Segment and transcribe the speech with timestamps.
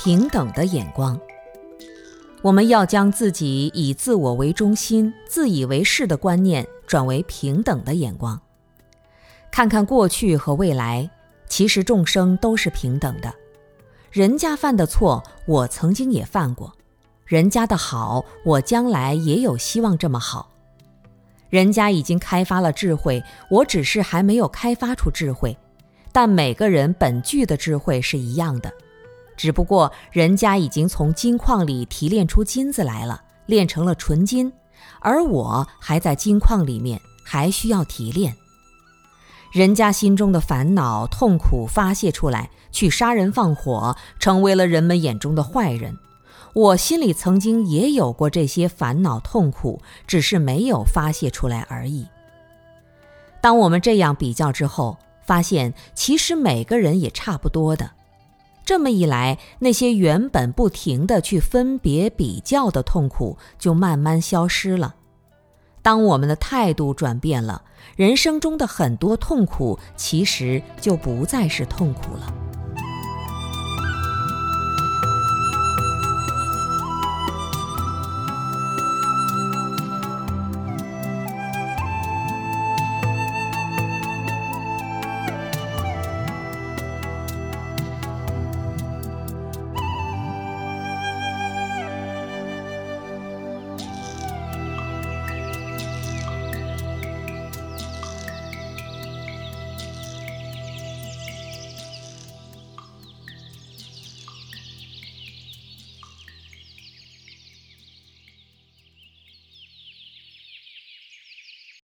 [0.00, 1.20] 平等的眼光。
[2.40, 8.40] 我们要将自己以自我为中心、自以为是的观念转为平等的眼光，
[9.50, 11.10] 看看过去和未来，
[11.48, 13.34] 其实众生都是平等的。
[14.12, 16.70] 人家犯的错，我曾经也犯过；
[17.24, 20.48] 人家的好，我将来也有希望这么好。
[21.50, 23.20] 人家已经开发了智慧，
[23.50, 25.58] 我只是还没有开发出智慧。
[26.12, 28.72] 但每个人本具的智慧是一样的。
[29.38, 34.52] 只不过人家已经从金矿里提炼出金子来了，炼成了纯金，
[35.00, 38.34] 而我还在金矿里面，还需要提炼。
[39.52, 45.96] 人家心中的烦恼痛苦发泄出来，去杀人放火，成为了人们眼中的坏人。
[46.52, 52.08] 我心里曾经也有过这些烦恼痛苦，只是没有发泄出来而已。
[53.40, 57.92] 当我们这样比较之后，发现其实每个人也差不多的。
[58.68, 64.96] 这么一来，那些原本不停的去分别比较的痛苦就慢慢消失了。
[65.80, 67.62] 当我们的态度转变了，
[67.96, 72.34] 人生中的很多痛苦其实就不再是痛苦了。